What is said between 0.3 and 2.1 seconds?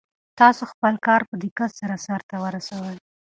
تاسو خپل کار په دقت سره